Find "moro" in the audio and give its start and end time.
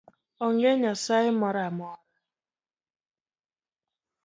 1.39-1.59